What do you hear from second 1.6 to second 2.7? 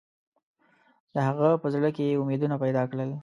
په زړه کې یې امیدونه